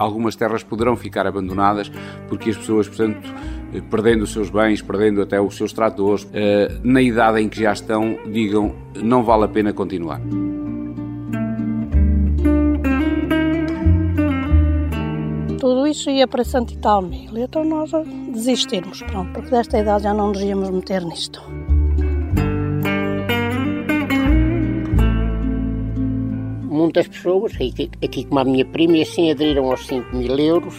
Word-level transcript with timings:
algumas 0.00 0.34
terras 0.34 0.62
poderão 0.62 0.96
ficar 0.96 1.26
abandonadas 1.26 1.90
porque 2.28 2.50
as 2.50 2.56
pessoas, 2.56 2.88
portanto, 2.88 3.28
perdendo 3.90 4.22
os 4.22 4.32
seus 4.32 4.50
bens, 4.50 4.82
perdendo 4.82 5.20
até 5.22 5.40
os 5.40 5.56
seus 5.56 5.72
tratores, 5.72 6.26
na 6.82 7.02
idade 7.02 7.40
em 7.40 7.48
que 7.48 7.60
já 7.60 7.72
estão, 7.72 8.18
digam 8.26 8.74
não 8.96 9.22
vale 9.22 9.44
a 9.44 9.48
pena 9.48 9.72
continuar. 9.72 10.20
Tudo 15.58 15.86
isso 15.86 16.08
ia 16.08 16.26
para 16.26 16.42
tal 16.80 17.02
mil, 17.02 17.36
então 17.36 17.62
nós 17.64 17.90
desistimos, 18.32 19.02
pronto, 19.02 19.32
porque 19.32 19.50
desta 19.50 19.78
idade 19.78 20.04
já 20.04 20.14
não 20.14 20.28
nos 20.28 20.40
íamos 20.40 20.70
meter 20.70 21.04
nisto. 21.04 21.59
Muitas 26.90 27.06
pessoas, 27.06 27.52
aqui 28.02 28.24
como 28.24 28.40
a 28.40 28.44
minha 28.44 28.64
prima, 28.64 28.96
e 28.96 29.02
assim 29.02 29.30
aderiram 29.30 29.70
aos 29.70 29.86
5 29.86 30.16
mil 30.16 30.36
euros. 30.36 30.74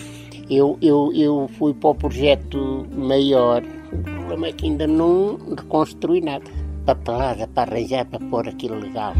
Eu, 0.49 0.77
eu, 0.81 1.09
eu 1.15 1.49
fui 1.57 1.73
para 1.73 1.91
o 1.91 1.95
projeto 1.95 2.85
maior. 2.93 3.63
O 3.93 4.03
problema 4.03 4.47
é 4.47 4.51
que 4.51 4.65
ainda 4.65 4.85
não 4.85 5.37
reconstruí 5.55 6.19
nada. 6.19 6.43
Papelada 6.85 7.47
para 7.47 7.71
arranjar 7.71 8.03
para 8.07 8.19
pôr 8.19 8.45
aquilo 8.45 8.77
legal. 8.77 9.13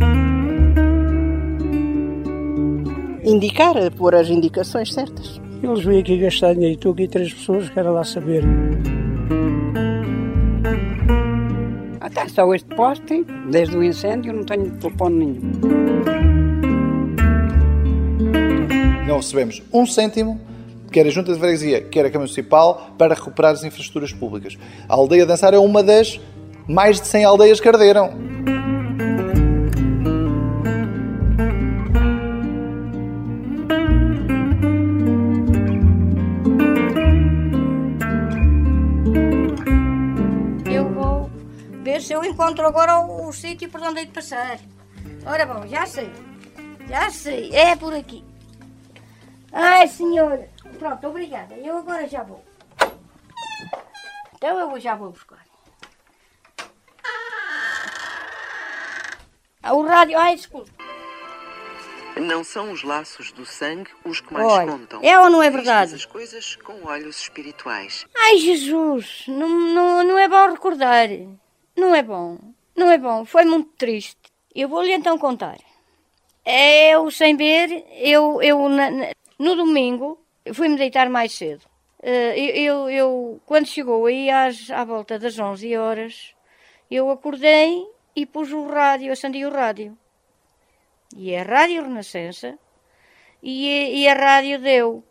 Indicar, 3.24 3.76
pôr 3.92 4.14
as 4.14 4.28
indicações 4.28 4.94
certas. 4.94 5.40
Eles 5.64 5.86
vêm 5.86 6.00
aqui 6.00 6.18
gastar 6.18 6.56
dinheiro. 6.56 6.76
Estou 6.76 6.92
aqui 6.92 7.08
três 7.08 7.34
pessoas, 7.34 7.70
quero 7.70 7.94
lá 7.94 8.04
saber. 8.04 8.44
Até 12.02 12.28
só 12.28 12.54
este 12.54 12.76
poste, 12.76 13.26
desde 13.50 13.78
o 13.78 13.82
incêndio, 13.82 14.34
não 14.34 14.44
tenho 14.44 14.70
telefone 14.72 15.26
nenhum. 15.26 16.21
Não 19.12 19.18
recebemos 19.18 19.62
um 19.74 19.86
cêntimo 19.86 20.40
quer 20.90 21.06
a 21.06 21.10
Junta 21.10 21.34
de 21.34 21.40
Freguesia, 21.40 21.82
quer 21.82 22.06
a 22.06 22.10
Câmara 22.10 22.20
Municipal, 22.20 22.94
para 22.98 23.14
recuperar 23.14 23.52
as 23.52 23.62
infraestruturas 23.62 24.14
públicas. 24.14 24.58
A 24.88 24.94
aldeia 24.94 25.26
Dançar 25.26 25.54
é 25.54 25.60
uma 25.60 25.84
das 25.84 26.18
mais 26.66 27.02
de 27.02 27.08
100 27.08 27.26
aldeias 27.26 27.60
que 27.60 27.68
arderam. 27.68 28.14
se 42.00 42.14
eu 42.14 42.24
encontro 42.24 42.66
agora 42.66 42.98
o, 43.00 43.28
o 43.28 43.34
sítio 43.34 43.70
por 43.70 43.80
onde 43.82 44.00
hei 44.00 44.06
de 44.08 44.12
passar. 44.12 44.58
Ora 45.24 45.46
bom, 45.46 45.68
já 45.68 45.86
sei. 45.86 46.10
Já 46.90 47.12
sei. 47.12 47.54
É 47.54 47.76
por 47.76 47.94
aqui. 47.94 48.31
Ai, 49.52 49.88
senhora. 49.88 50.50
Pronto, 50.80 51.08
obrigada. 51.08 51.56
Eu 51.56 51.78
agora 51.78 52.08
já 52.08 52.24
vou. 52.24 52.44
Então 54.36 54.60
eu 54.60 54.80
já 54.80 54.96
vou 54.96 55.12
buscar. 55.12 55.46
Ah, 59.62 59.74
o 59.74 59.84
rádio. 59.84 60.18
Ai, 60.18 60.36
desculpe. 60.36 60.72
Não 62.18 62.44
são 62.44 62.72
os 62.72 62.84
laços 62.84 63.32
do 63.32 63.46
sangue 63.46 63.90
os 64.04 64.20
que 64.20 64.34
mais 64.34 64.46
Olha, 64.46 64.72
contam. 64.72 65.00
É 65.02 65.18
ou 65.20 65.30
não 65.30 65.42
é 65.42 65.50
verdade? 65.50 65.96
as 65.96 66.06
coisas 66.06 66.56
com 66.58 66.86
olhos 66.86 67.22
espirituais. 67.22 68.06
Ai, 68.16 68.38
Jesus. 68.38 69.26
Não, 69.28 69.48
não, 69.48 70.04
não 70.04 70.20
é 70.20 70.28
bom 70.28 70.52
recordar. 70.52 71.08
Não 71.76 71.96
é 71.96 72.04
bom, 72.04 72.38
não 72.76 72.92
é 72.92 72.98
bom, 72.98 73.24
foi 73.24 73.46
muito 73.46 73.70
triste. 73.78 74.18
Eu 74.54 74.68
vou-lhe 74.68 74.92
então 74.92 75.18
contar. 75.18 75.58
Eu, 76.46 77.10
sem 77.10 77.38
ver, 77.38 77.86
eu, 78.02 78.42
eu 78.42 78.68
no 79.42 79.56
domingo, 79.56 80.08
fui-me 80.54 80.78
deitar 80.78 81.10
mais 81.10 81.32
cedo. 81.34 81.66
Eh, 82.02 82.62
eu, 82.68 82.90
eu, 82.90 83.42
quando 83.46 83.66
chegou 83.66 84.06
aí 84.06 84.30
às, 84.30 84.70
à 84.70 84.84
volta 84.84 85.18
das 85.18 85.38
11 85.38 85.76
horas, 85.78 86.36
eu 86.90 87.10
acordei 87.10 87.86
e 88.16 88.26
pus 88.26 88.52
o 88.52 88.68
rádio, 88.68 89.12
acendi 89.12 89.44
o 89.46 89.52
rádio. 89.52 89.98
E 91.16 91.36
a 91.36 91.44
Rádio 91.44 91.84
Renascença, 91.84 92.58
e, 93.42 94.02
e 94.02 94.08
a 94.08 94.14
rádio 94.14 94.62
deu 94.62 95.04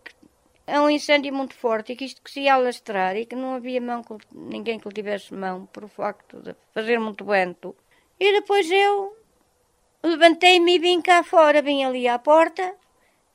é 0.66 0.80
um 0.80 0.88
incêndio 0.88 1.34
muito 1.34 1.54
forte 1.54 1.92
e 1.92 1.96
que 1.96 2.04
isto 2.04 2.22
que 2.22 2.30
se 2.30 2.42
ia 2.42 2.54
alastrar 2.54 3.16
e 3.16 3.26
que 3.26 3.34
não 3.34 3.56
havia 3.56 3.80
mão, 3.80 4.02
ninguém 4.32 4.78
que 4.78 4.88
lhe 4.88 4.94
tivesse 4.94 5.34
mão 5.34 5.66
por 5.66 5.82
o 5.82 5.88
facto 5.88 6.40
de 6.40 6.54
fazer 6.72 7.00
muito 7.00 7.24
vento. 7.24 7.74
E 8.18 8.32
depois 8.32 8.70
eu 8.70 9.16
levantei-me 10.02 10.76
e 10.76 10.78
vim 10.78 11.00
cá 11.02 11.24
fora, 11.24 11.60
vim 11.60 11.82
ali 11.82 12.06
à 12.06 12.18
porta. 12.20 12.76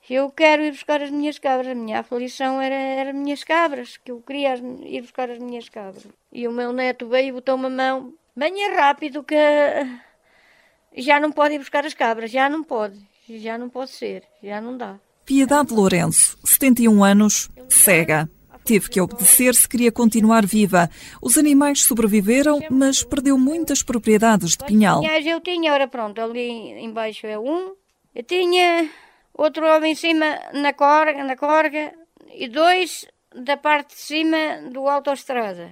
Eu 0.10 0.30
quero 0.30 0.64
ir 0.64 0.72
buscar 0.72 1.02
as 1.02 1.10
minhas 1.10 1.40
cabras. 1.40 1.72
A 1.72 1.76
minha 1.76 2.00
aflição 2.00 2.62
era, 2.62 2.76
era 2.76 3.10
as 3.10 3.16
minhas 3.16 3.44
cabras, 3.44 3.98
que 3.98 4.12
eu 4.12 4.22
queria 4.22 4.56
ir 4.84 5.02
buscar 5.02 5.30
as 5.30 5.40
minhas 5.40 5.68
cabras. 5.68 6.06
E 6.32 6.48
o 6.48 6.52
meu 6.52 6.72
neto 6.72 7.08
veio 7.08 7.30
e 7.30 7.32
botou-me 7.32 7.66
a 7.66 7.70
mão. 7.70 8.14
Venha 8.36 8.76
rápido 8.76 9.24
que 9.24 9.36
já 10.98 11.20
não 11.20 11.32
pode 11.32 11.56
ir 11.56 11.60
buscar 11.60 11.86
as 11.86 11.94
cabras, 11.94 12.30
já 12.30 12.50
não 12.50 12.64
pode, 12.64 13.00
já 13.30 13.58
não 13.58 13.70
pode 13.70 13.92
ser, 13.92 14.24
já 14.44 14.62
não 14.62 14.78
dá. 14.78 15.00
Piedade 15.26 15.74
Lourenço, 15.74 16.38
71 16.44 17.04
anos, 17.04 17.50
cega. 17.68 18.30
Teve 18.64 18.90
que 18.90 19.00
obedecer 19.00 19.54
se 19.54 19.70
queria 19.70 19.92
continuar 19.92 20.46
viva. 20.46 20.90
Os 21.22 21.38
animais 21.38 21.84
sobreviveram, 21.84 22.60
mas 22.70 23.04
perdeu 23.04 23.38
muitas 23.38 23.84
propriedades 23.84 24.52
de 24.52 24.66
pinhal. 24.66 25.04
Eu 25.04 25.40
tinha, 25.40 25.72
ora 25.72 25.88
pronto, 25.88 26.20
ali 26.20 26.72
embaixo 26.84 27.28
é 27.28 27.38
um. 27.38 27.76
Eu 28.14 28.24
tinha 28.24 28.90
outro 29.38 29.66
ali 29.66 29.90
em 29.90 29.96
cima 29.96 30.40
na 30.54 30.74
corga, 30.74 31.24
na 31.24 31.36
corga 31.36 31.94
e 32.34 32.48
dois 32.48 33.08
da 33.34 33.58
parte 33.58 33.96
de 33.96 34.02
cima 34.02 34.70
do 34.72 34.88
autoestrada. 34.88 35.72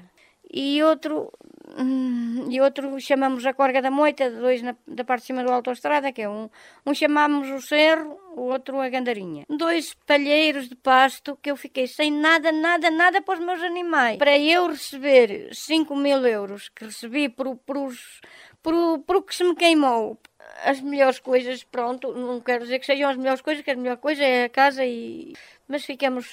E 0.51 0.83
outro 0.83 1.31
Hum, 1.75 2.49
e 2.51 2.61
outro 2.61 2.99
chamamos 2.99 3.45
a 3.45 3.53
Corga 3.53 3.81
da 3.81 3.89
Moita, 3.89 4.29
dois 4.29 4.61
na, 4.61 4.75
da 4.85 5.03
parte 5.03 5.21
de 5.21 5.27
cima 5.27 5.43
do 5.43 5.51
autoestrada, 5.51 6.11
que 6.11 6.21
é 6.21 6.29
um. 6.29 6.49
Um 6.85 6.93
chamamos 6.93 7.49
o 7.49 7.59
Cerro, 7.61 8.19
o 8.35 8.41
outro 8.41 8.79
a 8.79 8.89
Gandarinha. 8.89 9.45
Dois 9.49 9.95
palheiros 10.05 10.69
de 10.69 10.75
pasto 10.75 11.37
que 11.41 11.49
eu 11.49 11.55
fiquei 11.55 11.87
sem 11.87 12.11
nada, 12.11 12.51
nada, 12.51 12.91
nada 12.91 13.21
para 13.21 13.39
os 13.39 13.45
meus 13.45 13.63
animais. 13.63 14.17
Para 14.17 14.37
eu 14.37 14.67
receber 14.67 15.49
5 15.53 15.95
mil 15.95 16.25
euros 16.27 16.69
que 16.69 16.85
recebi 16.85 17.27
por, 17.27 17.55
por, 17.55 17.77
os, 17.77 18.21
por, 18.61 18.99
por 18.99 19.15
o 19.15 19.23
que 19.23 19.33
se 19.33 19.43
me 19.43 19.55
queimou, 19.55 20.19
as 20.63 20.81
melhores 20.81 21.19
coisas, 21.19 21.63
pronto, 21.63 22.13
não 22.13 22.39
quero 22.39 22.63
dizer 22.63 22.79
que 22.79 22.85
sejam 22.85 23.09
as 23.09 23.17
melhores 23.17 23.41
coisas, 23.41 23.63
que 23.63 23.71
a 23.71 23.75
melhor 23.75 23.97
coisa 23.97 24.23
é 24.23 24.45
a 24.45 24.49
casa 24.49 24.85
e. 24.85 25.33
Mas 25.67 25.85
ficamos 25.85 26.27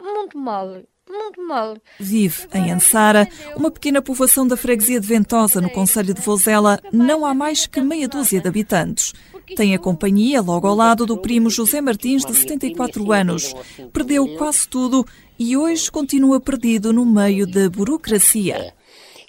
muito 0.00 0.38
mal 0.38 0.82
muito 1.10 1.40
mal. 1.42 1.76
Vive 1.98 2.46
em 2.54 2.70
Ansara, 2.70 3.28
uma 3.56 3.70
pequena 3.70 4.02
povoação 4.02 4.46
da 4.46 4.56
freguesia 4.56 5.00
de 5.00 5.06
Ventosa, 5.06 5.60
no 5.60 5.70
Conselho 5.70 6.12
de 6.12 6.20
Vozela. 6.20 6.78
Não 6.92 7.24
há 7.24 7.32
mais 7.32 7.66
que 7.66 7.80
meia 7.80 8.06
dúzia 8.06 8.40
de 8.40 8.48
habitantes. 8.48 9.14
Tem 9.56 9.74
a 9.74 9.78
companhia 9.78 10.42
logo 10.42 10.66
ao 10.66 10.74
lado 10.74 11.06
do 11.06 11.16
primo 11.16 11.48
José 11.48 11.80
Martins, 11.80 12.24
de 12.24 12.34
74 12.34 13.10
anos. 13.10 13.54
Perdeu 13.92 14.36
quase 14.36 14.68
tudo 14.68 15.04
e 15.38 15.56
hoje 15.56 15.90
continua 15.90 16.40
perdido 16.40 16.92
no 16.92 17.06
meio 17.06 17.46
da 17.46 17.70
burocracia. 17.70 18.74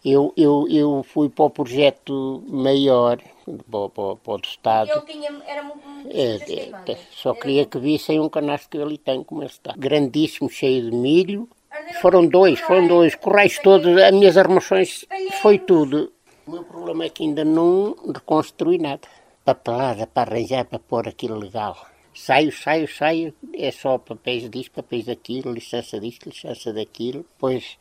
Eu, 0.03 0.33
eu, 0.35 0.65
eu 0.69 1.05
fui 1.13 1.29
para 1.29 1.45
o 1.45 1.49
projeto 1.49 2.43
maior, 2.47 3.19
para, 3.69 3.89
para, 3.89 4.15
para 4.15 4.33
o 4.33 4.41
Estado. 4.43 4.91
Ele 4.91 5.01
tinha, 5.01 5.41
era 5.45 5.63
muito, 5.63 5.79
é, 6.09 6.91
é, 6.91 6.97
só 7.11 7.33
queria 7.33 7.65
que 7.65 7.77
vissem 7.79 8.19
um 8.19 8.29
canastro 8.29 8.69
que 8.69 8.77
ele 8.77 8.97
tem, 8.97 9.23
como 9.23 9.43
está. 9.43 9.73
Grandíssimo, 9.77 10.49
cheio 10.49 10.89
de 10.89 10.95
milho, 10.95 11.49
foram 12.01 12.25
dois, 12.25 12.59
foram 12.59 12.87
dois, 12.87 13.15
correios 13.15 13.59
todos, 13.59 13.97
as 13.97 14.11
minhas 14.11 14.37
armações, 14.37 15.05
foi 15.41 15.57
tudo. 15.59 16.11
O 16.45 16.51
meu 16.51 16.63
problema 16.63 17.05
é 17.05 17.09
que 17.09 17.23
ainda 17.23 17.45
não 17.45 17.95
reconstruí 18.13 18.77
nada. 18.77 19.01
Papelada 19.45 20.07
para 20.07 20.31
arranjar, 20.31 20.65
para 20.65 20.79
pôr 20.79 21.07
aquilo 21.07 21.37
legal. 21.37 21.77
Saio, 22.13 22.51
saio, 22.51 22.87
saio, 22.87 23.33
é 23.53 23.71
só 23.71 23.97
papéis 23.97 24.49
disto, 24.49 24.71
papéis 24.71 25.05
daquilo, 25.05 25.53
licença 25.53 25.99
disto, 25.99 26.27
licença 26.29 26.73
daquilo. 26.73 27.25
Pois 27.37 27.77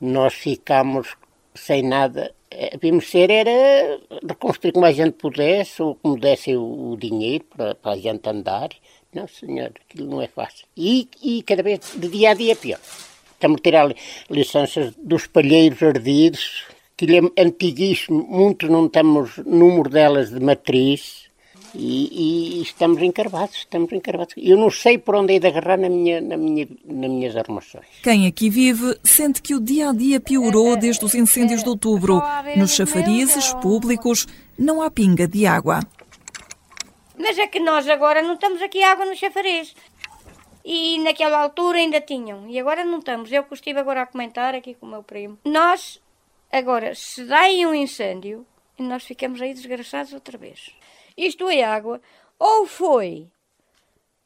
nós 0.00 0.34
ficamos 0.34 1.16
sem 1.58 1.82
nada. 1.82 2.34
Vimos 2.80 3.04
é, 3.04 3.08
ser 3.08 3.30
era 3.30 4.00
reconstruir 4.26 4.72
como 4.72 4.86
a 4.86 4.92
gente 4.92 5.12
pudesse, 5.12 5.82
ou 5.82 5.94
como 5.96 6.18
desse 6.18 6.56
o, 6.56 6.96
dinheiro 6.98 7.44
para, 7.44 7.74
para 7.74 7.92
a 7.92 7.96
gente 7.96 8.28
andar. 8.28 8.70
Não, 9.12 9.26
senhor, 9.28 9.72
aquilo 9.88 10.08
não 10.10 10.22
é 10.22 10.28
fácil. 10.28 10.66
E, 10.76 11.08
e 11.22 11.42
cada 11.42 11.62
vez, 11.62 11.80
de 11.94 12.08
dia 12.08 12.30
a 12.30 12.34
dia, 12.34 12.56
pior. 12.56 12.80
Estamos 13.32 13.58
a 13.60 13.62
tirar 13.62 13.94
licenças 14.28 14.94
dos 14.96 15.26
palheiros 15.26 15.82
ardidos, 15.82 16.64
que 16.96 17.06
é 17.16 17.42
antiguíssimo, 17.42 18.26
muitos 18.28 18.68
não 18.68 18.88
temos 18.88 19.36
número 19.38 19.88
delas 19.88 20.30
de 20.30 20.40
matriz, 20.40 21.27
e, 21.78 22.58
e, 22.58 22.62
estamos 22.62 23.00
encarvados, 23.00 23.56
estamos 23.58 23.92
encarvados. 23.92 24.34
Eu 24.36 24.56
não 24.56 24.68
sei 24.68 24.98
por 24.98 25.14
onde 25.14 25.36
é 25.36 25.38
de 25.38 25.46
agarrar 25.46 25.78
na 25.78 25.88
minha, 25.88 26.20
na 26.20 26.36
minha, 26.36 26.66
nas 26.84 27.10
minhas 27.10 27.36
armações. 27.36 27.86
Quem 28.02 28.26
aqui 28.26 28.50
vive 28.50 28.98
sente 29.04 29.40
que 29.40 29.54
o 29.54 29.60
dia 29.60 29.90
a 29.90 29.92
dia 29.92 30.18
piorou 30.18 30.76
desde 30.76 31.04
os 31.04 31.14
incêndios 31.14 31.62
de 31.62 31.68
outubro. 31.68 32.20
Nos 32.56 32.74
chafarizes 32.74 33.52
públicos 33.54 34.26
não 34.58 34.82
há 34.82 34.90
pinga 34.90 35.28
de 35.28 35.46
água. 35.46 35.80
Mas 37.16 37.38
é 37.38 37.46
que 37.46 37.60
nós 37.60 37.88
agora 37.88 38.22
não 38.22 38.34
estamos 38.34 38.60
aqui 38.60 38.82
água 38.82 39.04
no 39.04 39.14
chafariz. 39.14 39.74
e 40.64 40.98
naquela 40.98 41.40
altura 41.40 41.78
ainda 41.78 42.00
tinham. 42.00 42.48
E 42.48 42.58
agora 42.58 42.84
não 42.84 42.98
estamos. 42.98 43.30
Eu 43.30 43.44
que 43.44 43.54
estive 43.54 43.78
agora 43.78 44.02
a 44.02 44.06
comentar 44.06 44.54
aqui 44.54 44.74
com 44.74 44.86
o 44.86 44.90
meu 44.90 45.02
primo. 45.02 45.38
Nós, 45.44 46.02
agora, 46.52 46.94
se 46.94 47.24
dá 47.24 47.40
aí 47.40 47.64
um 47.64 47.74
incêndio, 47.74 48.44
nós 48.78 49.04
ficamos 49.04 49.40
aí 49.40 49.54
desgraçados 49.54 50.12
outra 50.12 50.36
vez. 50.36 50.77
Isto 51.18 51.50
é 51.50 51.64
água, 51.64 52.00
ou 52.38 52.64
foi 52.64 53.28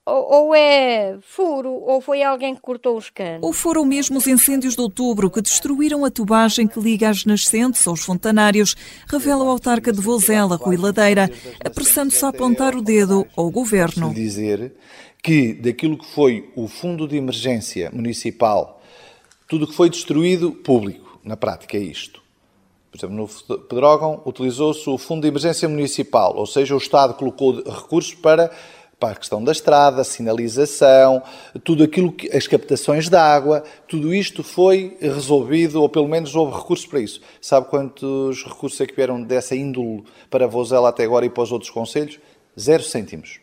ou, 0.04 0.46
ou, 0.46 0.54
é 0.54 1.16
furo, 1.20 1.70
ou 1.70 2.00
foi 2.00 2.24
alguém 2.24 2.56
que 2.56 2.60
cortou 2.60 2.96
os 2.96 3.08
canos. 3.08 3.40
Ou 3.42 3.52
foram 3.52 3.84
mesmo 3.84 4.18
os 4.18 4.26
incêndios 4.26 4.74
de 4.74 4.80
outubro 4.80 5.30
que 5.30 5.40
destruíram 5.40 6.04
a 6.04 6.10
tubagem 6.10 6.66
que 6.66 6.80
liga 6.80 7.08
as 7.08 7.24
nascentes 7.24 7.86
aos 7.86 8.00
fontanários, 8.00 8.74
revela 9.06 9.44
o 9.44 9.48
autarca 9.48 9.92
de 9.92 10.00
Vozela, 10.00 10.56
Rui 10.56 10.76
Ladeira, 10.76 11.30
apressando-se 11.64 12.24
a 12.24 12.28
apontar 12.28 12.74
o 12.74 12.82
dedo 12.82 13.26
ao 13.36 13.48
governo. 13.50 14.12
dizer 14.12 14.72
que 15.22 15.54
daquilo 15.54 15.96
que 15.96 16.06
foi 16.06 16.50
o 16.56 16.66
fundo 16.66 17.06
de 17.06 17.16
emergência 17.16 17.88
municipal, 17.92 18.82
tudo 19.46 19.68
que 19.68 19.74
foi 19.74 19.88
destruído 19.88 20.50
público, 20.50 21.20
na 21.22 21.36
prática 21.36 21.76
é 21.76 21.80
isto. 21.80 22.21
Por 22.92 22.98
exemplo, 22.98 23.16
no 23.16 23.58
Pedrógão 23.58 24.20
utilizou-se 24.26 24.88
o 24.88 24.98
fundo 24.98 25.22
de 25.22 25.28
emergência 25.28 25.66
municipal, 25.66 26.36
ou 26.36 26.46
seja, 26.46 26.74
o 26.74 26.78
Estado 26.78 27.14
colocou 27.14 27.54
recursos 27.64 28.14
para 28.14 28.50
para 29.00 29.14
a 29.14 29.16
questão 29.16 29.42
da 29.42 29.50
estrada, 29.50 30.04
sinalização, 30.04 31.24
tudo 31.64 31.82
aquilo 31.82 32.12
que 32.12 32.30
as 32.36 32.46
captações 32.46 33.08
de 33.08 33.16
água, 33.16 33.64
tudo 33.88 34.14
isto 34.14 34.44
foi 34.44 34.96
resolvido, 35.00 35.82
ou 35.82 35.88
pelo 35.88 36.06
menos 36.06 36.36
houve 36.36 36.56
recursos 36.56 36.86
para 36.86 37.00
isso. 37.00 37.20
Sabe 37.40 37.66
quantos 37.66 38.44
recursos 38.44 38.80
é 38.80 38.86
que 38.86 38.94
vieram 38.94 39.20
dessa 39.20 39.56
índole 39.56 40.04
para 40.30 40.46
Vozela 40.46 40.90
até 40.90 41.02
agora 41.02 41.26
e 41.26 41.30
para 41.30 41.42
os 41.42 41.50
outros 41.50 41.68
conselhos? 41.68 42.20
Zero 42.56 42.84
cêntimos. 42.84 43.40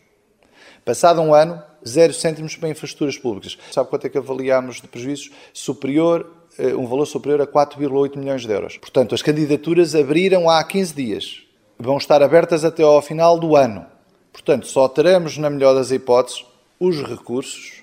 Passado 0.82 1.20
um 1.20 1.34
ano, 1.34 1.62
zero 1.86 2.14
cêntimos 2.14 2.56
para 2.56 2.70
infraestruturas 2.70 3.18
públicas. 3.18 3.58
Sabe 3.70 3.90
quanto 3.90 4.06
é 4.06 4.08
que 4.08 4.16
avaliámos 4.16 4.80
de 4.80 4.88
prejuízos? 4.88 5.30
Superior, 5.52 6.39
um 6.58 6.86
valor 6.86 7.06
superior 7.06 7.40
a 7.40 7.46
4,8 7.46 8.16
milhões 8.16 8.42
de 8.42 8.52
euros. 8.52 8.76
Portanto, 8.78 9.14
as 9.14 9.22
candidaturas 9.22 9.94
abriram 9.94 10.48
há 10.48 10.62
15 10.62 10.94
dias. 10.94 11.42
Vão 11.78 11.96
estar 11.96 12.22
abertas 12.22 12.64
até 12.64 12.82
ao 12.82 13.00
final 13.00 13.38
do 13.38 13.56
ano. 13.56 13.86
Portanto, 14.32 14.66
só 14.66 14.88
teremos, 14.88 15.38
na 15.38 15.50
melhor 15.50 15.74
das 15.74 15.90
hipóteses, 15.90 16.44
os 16.78 17.02
recursos 17.02 17.82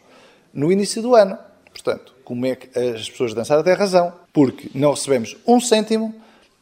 no 0.54 0.72
início 0.72 1.02
do 1.02 1.16
ano. 1.16 1.38
Portanto, 1.72 2.14
como 2.24 2.46
é 2.46 2.56
que 2.56 2.68
as 2.78 3.10
pessoas 3.10 3.31
de 3.31 3.36
dançar 3.36 3.64
têm 3.64 3.74
razão? 3.74 4.14
Porque 4.34 4.70
não 4.74 4.92
recebemos 4.92 5.38
um 5.46 5.60
cêntimo, 5.60 6.13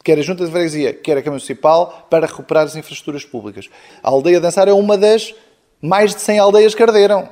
quer 0.04 0.20
a 0.20 0.22
Junta 0.22 0.46
de 0.46 0.52
Freguesia, 0.52 0.94
quer 0.94 1.14
a 1.14 1.22
Câmara 1.22 1.32
Municipal, 1.32 2.06
para 2.10 2.28
recuperar 2.28 2.66
as 2.66 2.76
infraestruturas 2.76 3.26
públicas. 3.26 3.70
A 4.04 4.10
aldeia 4.10 4.40
Dançar 4.40 4.68
é 4.68 4.74
uma 4.74 4.98
das 4.98 5.34
mais 5.82 6.14
de 6.14 6.22
100 6.22 6.40
aldeias 6.40 6.76
que 6.76 6.84
arderam. 6.84 7.30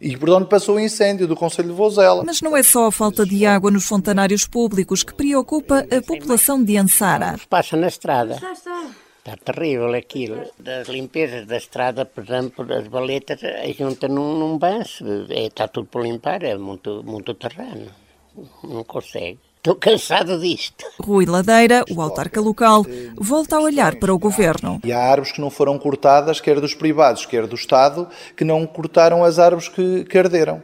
E 0.00 0.16
por 0.16 0.30
onde 0.30 0.48
passou 0.48 0.76
o 0.76 0.80
incêndio 0.80 1.26
do 1.26 1.34
Conselho 1.34 1.68
de 1.68 1.74
Vozela. 1.74 2.22
Mas 2.24 2.40
não 2.40 2.56
é 2.56 2.62
só 2.62 2.86
a 2.86 2.92
falta 2.92 3.24
de 3.24 3.46
água 3.46 3.70
nos 3.70 3.86
fontanários 3.86 4.46
públicos 4.46 5.02
que 5.02 5.14
preocupa 5.14 5.86
a 5.90 6.02
população 6.02 6.62
de 6.62 6.76
Ansara. 6.76 7.36
Passa 7.48 7.76
na 7.76 7.88
estrada. 7.88 8.38
Está 9.18 9.36
terrível 9.52 9.92
aquilo. 9.94 10.44
Das 10.58 10.88
limpezas 10.88 11.46
da 11.46 11.56
estrada, 11.56 12.04
por 12.04 12.22
exemplo, 12.22 12.64
das 12.64 12.86
baletas, 12.86 13.42
a 13.42 13.66
junta 13.72 14.06
não, 14.06 14.38
não 14.38 14.58
vence. 14.58 15.02
É, 15.30 15.46
está 15.46 15.66
tudo 15.66 15.88
por 15.88 16.02
limpar, 16.02 16.44
é 16.44 16.56
muito, 16.56 17.02
muito 17.02 17.34
terreno. 17.34 17.90
Não 18.62 18.84
consegue. 18.84 19.40
Estou 19.66 19.74
cansado 19.74 20.38
disto. 20.38 20.84
Rui 21.00 21.26
Ladeira, 21.26 21.84
o 21.90 22.00
autarca 22.00 22.40
local, 22.40 22.86
volta 23.16 23.56
a 23.56 23.60
olhar 23.60 23.96
para 23.96 24.14
o 24.14 24.18
governo. 24.18 24.80
E 24.84 24.92
há 24.92 25.00
árvores 25.00 25.32
que 25.32 25.40
não 25.40 25.50
foram 25.50 25.76
cortadas, 25.76 26.40
quer 26.40 26.60
dos 26.60 26.72
privados, 26.72 27.26
quer 27.26 27.48
do 27.48 27.56
Estado, 27.56 28.08
que 28.36 28.44
não 28.44 28.64
cortaram 28.64 29.24
as 29.24 29.40
árvores 29.40 29.68
que, 29.68 30.04
que 30.04 30.16
arderam. 30.16 30.62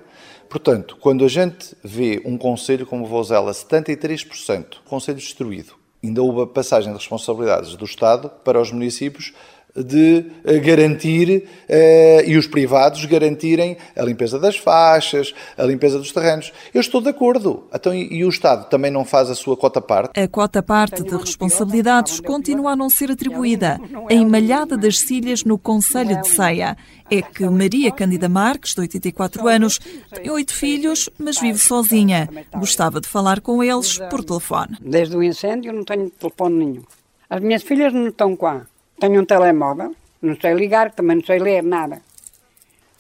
Portanto, 0.49 0.97
quando 1.01 1.25
a 1.25 1.29
gente 1.29 1.77
vê 1.83 2.23
um 2.25 2.39
conselho 2.39 2.87
como 2.87 3.05
Vozela, 3.05 3.51
73%, 3.51 4.77
conselho 4.85 5.19
destruído, 5.19 5.75
ainda 6.01 6.23
houve 6.23 6.43
a 6.43 6.47
passagem 6.47 6.93
de 6.93 6.99
responsabilidades 6.99 7.75
do 7.75 7.85
Estado 7.85 8.31
para 8.45 8.61
os 8.61 8.71
municípios 8.71 9.35
de 9.75 10.27
eh, 10.45 10.59
garantir, 10.59 11.49
eh, 11.69 12.25
e 12.27 12.37
os 12.37 12.47
privados 12.47 13.05
garantirem 13.07 13.77
a 13.97 14.03
limpeza 14.03 14.39
das 14.39 14.57
faixas, 14.57 15.35
a 15.57 15.65
limpeza 15.65 15.99
dos 15.99 16.13
terrenos. 16.13 16.53
Eu 16.75 16.81
estou 16.81 17.01
de 17.01 17.09
acordo. 17.09 17.65
Então, 17.75 17.95
e, 17.95 18.13
e 18.13 18.25
o 18.25 18.29
Estado 18.29 18.69
também 18.69 18.91
não 18.91 19.05
faz 19.05 19.31
a 19.31 19.35
sua 19.35 19.57
cota 19.57 19.81
parte? 19.81 20.19
A 20.19 20.29
cota 20.29 20.63
parte 20.63 21.03
de 21.03 21.17
responsabilidades 21.17 22.21
continua 22.21 22.73
a 22.73 22.77
não 22.77 22.91
ser 22.91 23.11
atribuída. 23.11 23.81
A 24.11 24.15
emalhada 24.15 24.77
das 24.77 24.99
cilhas 24.99 25.43
no 25.45 25.59
Conselho 25.59 26.21
de 26.21 26.29
Ceia 26.29 26.77
é 27.11 27.23
que 27.23 27.49
Maria 27.49 27.91
Cândida 27.91 28.29
Marques, 28.29 28.75
de 28.75 28.81
84 28.81 29.49
anos, 29.49 29.79
tem 30.15 30.31
oito 30.31 30.55
filhos, 30.55 31.09
mas 31.19 31.41
vive 31.41 31.59
sozinha. 31.59 32.29
Gostava 32.55 33.01
de 33.01 33.09
falar 33.09 33.41
com 33.41 33.63
eles 33.63 33.99
por 34.11 34.23
telefone. 34.23 34.77
Desde 34.81 35.17
o 35.17 35.23
incêndio 35.23 35.73
não 35.73 35.85
tenho 35.85 36.11
telefone 36.11 36.65
nenhum. 36.65 36.83
As 37.29 37.41
minhas 37.41 37.63
filhas 37.63 37.93
não 37.95 38.09
estão 38.09 38.37
cá. 38.37 38.67
Tenho 39.03 39.21
um 39.21 39.25
telemóvel, 39.25 39.97
não 40.23 40.37
sei 40.41 40.55
ligar, 40.55 40.93
também 40.93 41.17
não 41.17 41.25
sei 41.25 41.41
ler 41.41 41.61
nada. 41.61 42.01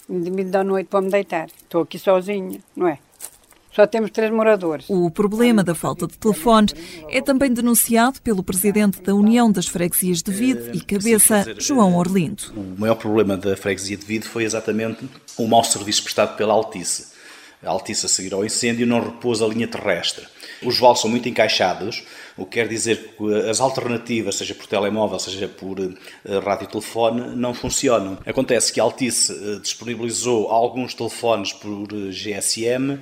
Me 0.08 0.42
da 0.42 0.64
noite 0.64 0.88
para 0.88 1.00
me 1.00 1.08
deitar. 1.08 1.46
Estou 1.46 1.82
aqui 1.82 1.96
sozinha, 1.96 2.58
não 2.74 2.88
é? 2.88 2.98
Só 3.70 3.86
temos 3.86 4.10
três 4.10 4.32
moradores. 4.32 4.86
O 4.88 5.08
problema 5.12 5.62
da 5.62 5.76
falta 5.76 6.08
de 6.08 6.18
telefone 6.18 6.70
é 7.08 7.22
também 7.22 7.52
denunciado 7.52 8.20
pelo 8.20 8.42
presidente 8.42 9.00
da 9.00 9.14
União 9.14 9.48
das 9.52 9.68
Freguesias 9.68 10.24
de 10.24 10.32
Vide 10.32 10.76
e 10.76 10.80
Cabeça, 10.80 11.44
João 11.60 11.96
Orlindo. 11.96 12.52
O 12.56 12.80
maior 12.80 12.96
problema 12.96 13.36
da 13.36 13.56
freguesia 13.56 13.96
de 13.96 14.04
Vide 14.04 14.26
foi 14.26 14.42
exatamente 14.42 15.08
o 15.38 15.46
mau 15.46 15.62
serviço 15.62 16.02
prestado 16.02 16.36
pela 16.36 16.52
Altice. 16.52 17.12
Altice, 17.64 18.06
a 18.06 18.08
seguir 18.08 18.34
ao 18.34 18.44
incêndio, 18.44 18.86
não 18.86 19.00
repôs 19.00 19.40
a 19.40 19.46
linha 19.46 19.68
terrestre. 19.68 20.26
Os 20.62 20.78
voos 20.78 21.00
são 21.00 21.10
muito 21.10 21.28
encaixados, 21.28 22.04
o 22.36 22.44
que 22.44 22.52
quer 22.52 22.68
dizer 22.68 23.14
que 23.16 23.34
as 23.48 23.60
alternativas, 23.60 24.36
seja 24.36 24.54
por 24.54 24.66
telemóvel, 24.66 25.18
seja 25.18 25.48
por 25.48 25.78
uh, 25.80 25.94
radiotelefone, 26.44 27.36
não 27.36 27.52
funcionam. 27.52 28.18
Acontece 28.24 28.72
que 28.72 28.80
a 28.80 28.84
Altice 28.84 29.32
uh, 29.32 29.60
disponibilizou 29.60 30.48
alguns 30.48 30.94
telefones 30.94 31.52
por 31.52 31.92
uh, 31.92 32.10
GSM, 32.10 32.98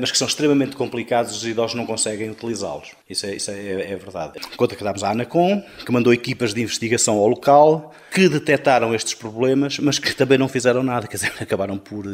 mas 0.00 0.10
que 0.10 0.18
são 0.18 0.26
extremamente 0.26 0.76
complicados 0.76 1.32
e 1.32 1.36
os 1.36 1.46
idosos 1.46 1.74
não 1.74 1.86
conseguem 1.86 2.30
utilizá-los. 2.30 2.92
Isso, 3.08 3.26
é, 3.26 3.36
isso 3.36 3.50
é, 3.50 3.92
é 3.92 3.96
verdade. 3.96 4.40
Contactámos 4.56 5.04
a 5.04 5.10
Anacom, 5.10 5.62
que 5.84 5.92
mandou 5.92 6.12
equipas 6.12 6.52
de 6.52 6.62
investigação 6.62 7.18
ao 7.18 7.28
local, 7.28 7.94
que 8.12 8.28
detectaram 8.28 8.94
estes 8.94 9.14
problemas, 9.14 9.78
mas 9.78 9.98
que 9.98 10.14
também 10.14 10.38
não 10.38 10.48
fizeram 10.48 10.82
nada, 10.82 11.06
quer 11.06 11.16
dizer, 11.16 11.32
acabaram 11.40 11.78
por, 11.78 12.04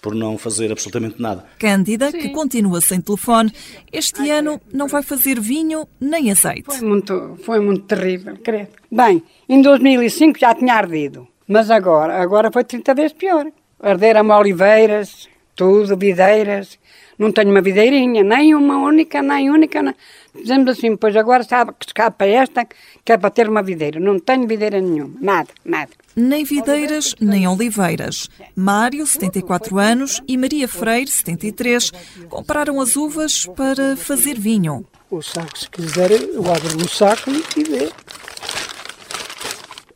por 0.00 0.14
não 0.14 0.38
fazer 0.38 0.72
absolutamente 0.72 1.20
nada. 1.20 1.44
Cândida, 1.58 2.10
Sim. 2.10 2.18
que 2.18 2.28
continua 2.30 2.80
sem 2.80 3.00
telefone, 3.00 3.52
este 3.92 4.30
ano 4.30 4.60
não 4.72 4.88
vai 4.88 5.02
fazer 5.02 5.40
vinho 5.40 5.86
nem 6.00 6.30
azeite. 6.30 6.64
Foi 6.64 6.80
muito, 6.80 7.38
foi 7.44 7.60
muito 7.60 7.82
terrível, 7.82 8.36
creio. 8.42 8.68
Bem, 8.90 9.22
em 9.48 9.60
2005 9.60 10.38
já 10.38 10.54
tinha 10.54 10.74
ardido, 10.74 11.26
mas 11.46 11.70
agora, 11.70 12.22
agora 12.22 12.50
foi 12.50 12.64
30 12.64 12.94
vezes 12.94 13.12
pior. 13.12 13.46
Arderam 13.82 14.28
oliveiras, 14.30 15.28
tudo, 15.54 15.96
videiras. 15.96 16.78
Não 17.18 17.30
tenho 17.30 17.50
uma 17.50 17.60
videirinha, 17.60 18.22
nem 18.22 18.54
uma 18.54 18.78
única, 18.78 19.20
nem 19.20 19.50
única. 19.50 19.82
Nem... 19.82 19.94
Dizemos 20.34 20.68
assim, 20.70 20.96
pois 20.96 21.14
agora 21.16 21.42
sabe 21.42 21.72
que 21.78 21.86
escapa 21.86 22.24
esta, 22.24 22.66
que 23.04 23.12
é 23.12 23.18
para 23.18 23.30
ter 23.30 23.48
uma 23.48 23.62
videira. 23.62 24.00
Não 24.00 24.18
tenho 24.18 24.46
videira 24.46 24.80
nenhuma, 24.80 25.14
nada, 25.20 25.50
nada. 25.64 25.90
Nem 26.16 26.44
videiras, 26.44 27.14
nem 27.20 27.46
oliveiras. 27.46 28.28
Mário, 28.56 29.06
74 29.06 29.78
anos, 29.78 30.22
e 30.26 30.36
Maria 30.36 30.66
Freire, 30.66 31.10
73, 31.10 31.92
compraram 32.28 32.80
as 32.80 32.96
uvas 32.96 33.46
para 33.46 33.96
fazer 33.96 34.38
vinho. 34.38 34.86
O 35.10 35.20
saco, 35.20 35.58
se 35.58 35.68
quiser, 35.68 36.10
eu 36.12 36.44
abro 36.50 36.76
no 36.76 36.88
saco 36.88 37.30
e 37.56 37.64
vê 37.64 37.90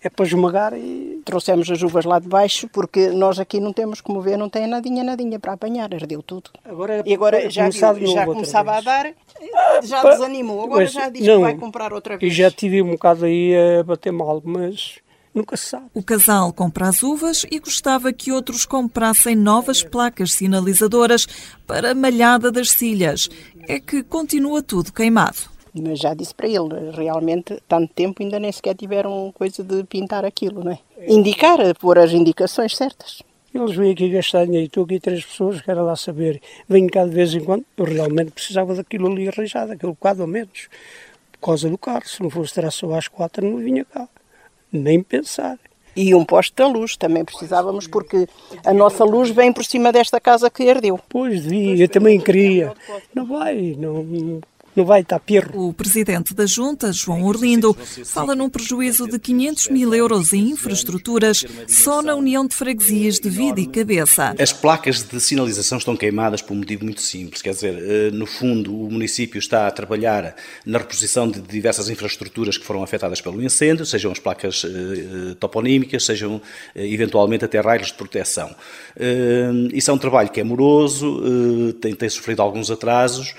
é 0.04 0.10
para 0.10 0.26
esmagar 0.26 0.74
e 0.74 1.13
trouxemos 1.24 1.70
as 1.70 1.82
uvas 1.82 2.04
lá 2.04 2.18
de 2.18 2.28
baixo 2.28 2.68
porque 2.68 3.08
nós 3.08 3.38
aqui 3.38 3.58
não 3.58 3.72
temos 3.72 4.00
como 4.00 4.20
ver, 4.20 4.36
não 4.36 4.48
tem 4.48 4.66
nadinha, 4.66 5.02
nadinha 5.02 5.38
para 5.38 5.54
apanhar, 5.54 5.92
ardeu 5.92 6.22
tudo. 6.22 6.50
Agora, 6.64 7.02
e 7.04 7.14
agora 7.14 7.50
já, 7.50 7.68
viu, 7.92 8.06
já 8.06 8.24
começava 8.24 8.72
vez. 8.72 8.86
a 8.86 8.90
dar, 8.90 9.14
já 9.82 10.00
para... 10.00 10.10
desanimou, 10.10 10.62
agora 10.62 10.84
mas, 10.84 10.92
já 10.92 11.08
diz 11.08 11.26
não, 11.26 11.36
que 11.36 11.42
vai 11.42 11.56
comprar 11.56 11.92
outra 11.92 12.16
vez. 12.16 12.32
E 12.32 12.36
já 12.36 12.50
tive 12.50 12.82
um 12.82 12.92
bocado 12.92 13.24
aí 13.24 13.52
a 13.80 13.82
bater 13.82 14.12
mal, 14.12 14.40
mas 14.44 14.98
nunca 15.34 15.56
se 15.56 15.70
sabe. 15.70 15.86
O 15.94 16.02
casal 16.02 16.52
compra 16.52 16.88
as 16.88 17.02
uvas 17.02 17.44
e 17.50 17.58
gostava 17.58 18.12
que 18.12 18.30
outros 18.30 18.64
comprassem 18.64 19.34
novas 19.34 19.82
placas 19.82 20.32
sinalizadoras 20.32 21.26
para 21.66 21.90
a 21.90 21.94
malhada 21.94 22.52
das 22.52 22.70
cilhas. 22.70 23.28
É 23.66 23.80
que 23.80 24.02
continua 24.02 24.62
tudo 24.62 24.92
queimado. 24.92 25.53
Mas 25.74 25.98
já 25.98 26.14
disse 26.14 26.34
para 26.34 26.46
ele, 26.46 26.90
realmente, 26.92 27.60
tanto 27.66 27.92
tempo 27.92 28.22
ainda 28.22 28.38
nem 28.38 28.52
sequer 28.52 28.76
tiveram 28.76 29.32
coisa 29.34 29.62
de 29.64 29.82
pintar 29.84 30.24
aquilo, 30.24 30.62
não 30.62 30.72
é? 30.72 30.78
Indicar, 31.08 31.58
pôr 31.80 31.98
as 31.98 32.12
indicações 32.12 32.76
certas. 32.76 33.22
Eles 33.52 33.76
vêm 33.76 33.92
aqui 33.92 34.08
gastar 34.08 34.46
dinheiro, 34.46 34.66
estou 34.66 34.84
aqui 34.84 34.98
três 34.98 35.24
pessoas, 35.24 35.60
quero 35.60 35.84
lá 35.84 35.94
saber. 35.94 36.40
Venho 36.68 36.90
cá 36.90 37.04
de 37.04 37.10
vez 37.10 37.34
em 37.34 37.40
quando, 37.40 37.64
eu 37.76 37.84
realmente 37.84 38.30
precisava 38.32 38.74
daquilo 38.74 39.10
ali 39.10 39.28
arranjado, 39.28 39.72
aquele 39.72 39.92
bocado 39.92 40.22
ao 40.22 40.28
menos, 40.28 40.68
por 41.32 41.46
causa 41.46 41.68
do 41.68 41.78
carro. 41.78 42.06
Se 42.06 42.22
não 42.22 42.30
fosse 42.30 42.54
ter 42.54 42.70
só 42.72 42.92
às 42.94 43.06
quatro, 43.08 43.48
não 43.48 43.58
vinha 43.58 43.84
cá. 43.84 44.08
Nem 44.72 45.02
pensar. 45.02 45.58
E 45.96 46.14
um 46.14 46.24
poste 46.24 46.52
da 46.56 46.66
luz 46.66 46.96
também 46.96 47.24
precisávamos, 47.24 47.86
porque 47.86 48.28
a 48.64 48.74
nossa 48.74 49.04
luz 49.04 49.30
vem 49.30 49.52
por 49.52 49.64
cima 49.64 49.92
desta 49.92 50.20
casa 50.20 50.50
que 50.50 50.68
ardeu. 50.68 50.98
Pois 51.08 51.44
vi, 51.44 51.80
eu 51.80 51.88
também 51.88 52.20
queria. 52.20 52.72
Não 53.14 53.24
vai, 53.26 53.76
não, 53.78 54.02
não 54.76 54.84
vai 54.84 55.00
estar 55.00 55.18
perro. 55.20 55.68
O 55.68 55.72
presidente 55.72 56.34
da 56.34 56.46
Junta, 56.46 56.92
João 56.92 57.24
Orlindo, 57.24 57.76
fala 58.04 58.34
num 58.34 58.48
prejuízo 58.48 59.06
de 59.06 59.18
500 59.18 59.68
mil 59.68 59.94
euros 59.94 60.32
em 60.32 60.50
infraestruturas 60.50 61.44
só 61.68 62.02
na 62.02 62.14
União 62.14 62.46
de 62.46 62.54
Freguesias 62.54 63.18
de 63.18 63.28
Vida 63.28 63.60
e 63.60 63.66
Cabeça. 63.66 64.34
As 64.38 64.52
placas 64.52 65.02
de 65.02 65.20
sinalização 65.20 65.78
estão 65.78 65.96
queimadas 65.96 66.42
por 66.42 66.54
um 66.54 66.56
motivo 66.56 66.84
muito 66.84 67.02
simples, 67.02 67.42
quer 67.42 67.50
dizer, 67.50 67.74
eh, 67.74 68.10
no 68.12 68.26
fundo 68.26 68.74
o 68.74 68.90
município 68.90 69.38
está 69.38 69.66
a 69.66 69.70
trabalhar 69.70 70.34
na 70.64 70.78
reposição 70.78 71.28
de 71.28 71.40
diversas 71.40 71.88
infraestruturas 71.88 72.56
que 72.56 72.64
foram 72.64 72.82
afetadas 72.82 73.20
pelo 73.20 73.42
incêndio, 73.42 73.86
sejam 73.86 74.12
as 74.12 74.18
placas 74.18 74.64
eh, 74.64 74.68
eh, 74.68 75.34
toponímicas, 75.38 76.04
sejam 76.04 76.40
eventualmente 76.74 77.44
até 77.44 77.60
raios 77.60 77.88
de 77.88 77.94
proteção. 77.94 78.54
Isso 79.72 79.90
é 79.90 79.94
um 79.94 79.98
trabalho 79.98 80.28
que 80.28 80.40
é 80.40 80.44
moroso, 80.44 81.72
tem, 81.80 81.94
tem 81.94 82.08
sofrido 82.08 82.42
alguns 82.42 82.70
atrasos, 82.70 83.34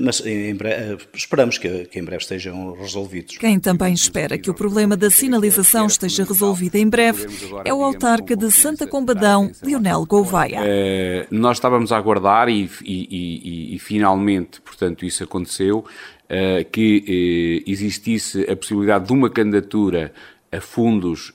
mas 0.00 0.22
breve, 0.54 1.06
esperamos 1.14 1.58
que, 1.58 1.86
que, 1.86 1.98
em 1.98 2.04
breve 2.04 2.22
estejam 2.22 2.72
resolvidos. 2.72 3.38
Quem 3.38 3.58
também 3.58 3.92
espera 3.92 4.38
que 4.38 4.50
o 4.50 4.54
problema 4.54 4.96
da 4.96 5.10
sinalização 5.10 5.86
esteja 5.86 6.24
resolvido 6.24 6.76
em 6.76 6.88
breve 6.88 7.26
é 7.64 7.72
o 7.72 7.82
autarca 7.82 8.36
de 8.36 8.50
Santa 8.50 8.86
Combadão, 8.86 9.50
Lionel 9.62 10.04
Gouveia. 10.06 10.60
Uh, 10.60 11.26
nós 11.30 11.56
estávamos 11.56 11.92
a 11.92 11.96
aguardar 11.96 12.48
e, 12.48 12.70
e, 12.82 13.72
e, 13.72 13.74
e 13.74 13.78
finalmente, 13.78 14.60
portanto, 14.60 15.04
isso 15.04 15.24
aconteceu, 15.24 15.78
uh, 15.78 16.70
que 16.70 17.62
uh, 17.66 17.70
existisse 17.70 18.42
a 18.50 18.56
possibilidade 18.56 19.06
de 19.06 19.12
uma 19.12 19.30
candidatura 19.30 20.12
a 20.52 20.60
fundos 20.60 21.32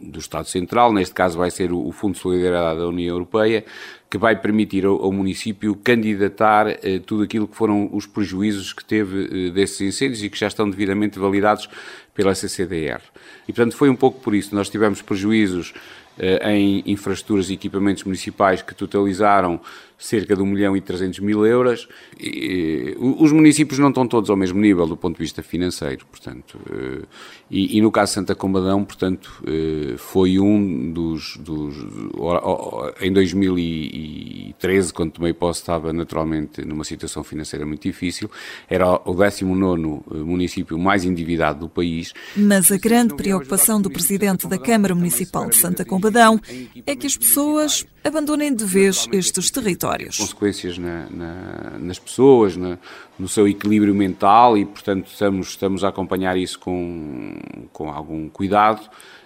do 0.00 0.18
Estado 0.18 0.46
Central, 0.46 0.92
neste 0.92 1.14
caso 1.14 1.38
vai 1.38 1.50
ser 1.50 1.72
o 1.72 1.90
Fundo 1.90 2.14
de 2.14 2.20
Solidariedade 2.20 2.78
da 2.78 2.86
União 2.86 3.14
Europeia, 3.14 3.64
que 4.14 4.18
vai 4.18 4.36
permitir 4.36 4.86
ao, 4.86 5.02
ao 5.02 5.10
município 5.10 5.74
candidatar 5.74 6.68
eh, 6.68 7.00
tudo 7.04 7.24
aquilo 7.24 7.48
que 7.48 7.56
foram 7.56 7.90
os 7.92 8.06
prejuízos 8.06 8.72
que 8.72 8.84
teve 8.84 9.48
eh, 9.48 9.50
desses 9.50 9.80
incêndios 9.80 10.22
e 10.22 10.30
que 10.30 10.38
já 10.38 10.46
estão 10.46 10.70
devidamente 10.70 11.18
validados 11.18 11.68
pela 12.14 12.32
CCDR. 12.32 13.00
E, 13.48 13.52
portanto, 13.52 13.76
foi 13.76 13.90
um 13.90 13.96
pouco 13.96 14.20
por 14.20 14.32
isso. 14.32 14.54
Nós 14.54 14.70
tivemos 14.70 15.02
prejuízos 15.02 15.74
em 16.42 16.82
infraestruturas 16.86 17.50
e 17.50 17.54
equipamentos 17.54 18.04
municipais 18.04 18.62
que 18.62 18.74
totalizaram 18.74 19.60
cerca 19.98 20.36
de 20.36 20.42
1 20.42 20.46
milhão 20.46 20.76
e 20.76 20.80
300 20.80 21.20
mil 21.20 21.46
euros. 21.46 21.88
E, 22.20 22.94
os 22.98 23.32
municípios 23.32 23.78
não 23.78 23.88
estão 23.88 24.06
todos 24.06 24.30
ao 24.30 24.36
mesmo 24.36 24.60
nível 24.60 24.86
do 24.86 24.96
ponto 24.96 25.16
de 25.16 25.22
vista 25.22 25.42
financeiro, 25.42 26.04
portanto, 26.06 26.58
eh, 26.70 27.02
e, 27.50 27.78
e 27.78 27.80
no 27.80 27.90
caso 27.90 28.10
de 28.10 28.14
Santa 28.14 28.34
Combadão, 28.34 28.84
portanto, 28.84 29.42
eh, 29.46 29.94
foi 29.96 30.38
um 30.38 30.92
dos, 30.92 31.36
dos 31.38 31.74
em 33.00 33.12
2013, 33.12 34.92
quando 34.92 35.12
tomei 35.12 35.32
posse, 35.32 35.60
estava 35.60 35.92
naturalmente 35.92 36.64
numa 36.64 36.84
situação 36.84 37.24
financeira 37.24 37.64
muito 37.64 37.82
difícil, 37.82 38.30
era 38.68 39.00
o 39.04 39.14
19 39.14 40.02
município 40.24 40.78
mais 40.78 41.04
endividado 41.04 41.60
do 41.60 41.68
país. 41.68 42.12
Mas 42.36 42.70
a 42.70 42.76
grande 42.76 43.14
preocupação 43.14 43.80
do 43.80 43.90
Presidente 43.90 44.46
da 44.46 44.58
Câmara 44.58 44.94
Municipal 44.94 45.48
de 45.48 45.56
Santa 45.56 45.84
Combadão 45.84 46.03
é 46.86 46.96
que 46.96 47.06
as 47.06 47.16
pessoas 47.16 47.86
abandonem 48.02 48.54
de 48.54 48.64
vez 48.64 49.08
estes 49.12 49.50
territórios. 49.50 50.18
Consequências 50.18 50.78
na, 50.78 51.06
na, 51.10 51.78
nas 51.78 51.98
pessoas, 51.98 52.56
na, 52.56 52.78
no 53.18 53.28
seu 53.28 53.48
equilíbrio 53.48 53.94
mental 53.94 54.58
e, 54.58 54.64
portanto, 54.64 55.06
estamos, 55.06 55.48
estamos 55.48 55.84
a 55.84 55.88
acompanhar 55.88 56.36
isso 56.36 56.58
com, 56.58 57.34
com 57.72 57.90
algum 57.90 58.28
cuidado. 58.28 58.80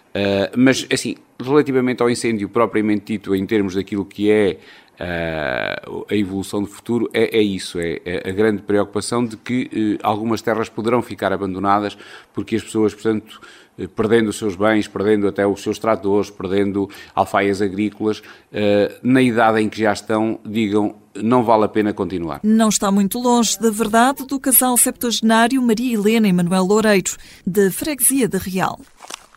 Uh, 0.09 0.57
mas, 0.57 0.87
assim, 0.93 1.17
relativamente 1.41 2.03
ao 2.03 2.11
incêndio 2.11 2.49
propriamente 2.49 3.13
dito, 3.13 3.35
em 3.35 3.47
termos 3.47 3.75
daquilo 3.75 4.05
que 4.05 4.31
é 4.31 4.59
uh, 4.99 6.07
a 6.11 6.15
evolução 6.15 6.63
do 6.63 6.69
futuro, 6.69 7.09
é, 7.13 7.39
é 7.39 7.43
isso, 7.43 7.79
é, 7.79 8.01
é, 8.05 8.29
a 8.29 8.33
grande 8.33 8.63
preocupação 8.63 9.25
de 9.25 9.37
que 9.37 9.99
uh, 10.03 10.07
algumas 10.07 10.43
terras 10.43 10.69
poderão 10.69 11.03
ficar 11.03 11.33
abandonadas 11.33 11.97
porque 12.33 12.57
as 12.57 12.63
pessoas, 12.63 12.95
portanto, 12.95 13.41
perdendo 13.87 14.29
os 14.29 14.39
seus 14.39 14.57
bens, 14.57 14.89
perdendo 14.89 15.29
até 15.29 15.47
os 15.47 15.63
seus 15.63 15.79
tratores, 15.79 16.31
perdendo 16.31 16.89
alfaias 17.15 17.63
agrícolas, 17.63 18.23
eh, 18.53 18.99
na 19.03 19.23
idade 19.23 19.61
em 19.61 19.69
que 19.69 19.81
já 19.83 19.93
estão, 19.93 20.41
digam 20.45 20.97
não 21.23 21.43
vale 21.43 21.65
a 21.65 21.69
pena 21.69 21.93
continuar. 21.93 22.41
Não 22.43 22.69
está 22.69 22.91
muito 22.91 23.19
longe 23.19 23.59
da 23.59 23.71
verdade 23.71 24.25
do 24.25 24.39
casal 24.39 24.77
septuagenário 24.77 25.61
Maria 25.61 25.95
Helena 25.95 26.29
e 26.29 26.33
Manuel 26.33 26.65
Loureiro, 26.65 27.17
de 27.47 27.71
Freguesia 27.71 28.29
de 28.29 28.39
Real. 28.39 28.79